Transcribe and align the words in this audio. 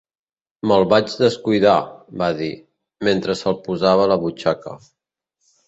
"Me'l 0.69 0.85
vaig 0.93 1.13
descuidar", 1.23 1.75
va 2.23 2.31
dir, 2.41 2.49
mentre 3.11 3.39
se'l 3.45 3.61
posava 3.71 4.09
a 4.09 4.13
la 4.17 4.21
butxaca. 4.27 4.77